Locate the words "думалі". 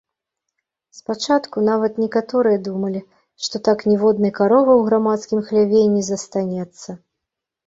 2.67-3.01